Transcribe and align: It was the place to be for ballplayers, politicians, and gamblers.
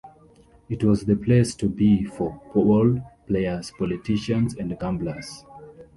It 0.67 0.83
was 0.83 1.05
the 1.05 1.15
place 1.15 1.53
to 1.53 1.69
be 1.69 2.03
for 2.05 2.41
ballplayers, 2.55 3.71
politicians, 3.77 4.55
and 4.55 4.75
gamblers. 4.79 5.45